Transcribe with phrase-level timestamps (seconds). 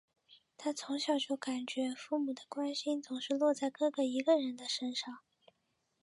[0.57, 5.19] 她从小就感觉父母的关心总是落在哥哥一个人的身上。